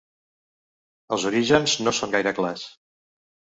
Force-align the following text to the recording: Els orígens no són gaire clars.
Els 1.17 1.27
orígens 1.31 1.77
no 1.85 1.95
són 1.99 2.17
gaire 2.19 2.35
clars. 2.41 2.67